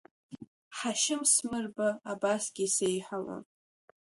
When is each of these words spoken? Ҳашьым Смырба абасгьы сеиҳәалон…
Ҳашьым 0.77 1.21
Смырба 1.33 1.89
абасгьы 2.11 2.65
сеиҳәалон… 2.75 3.43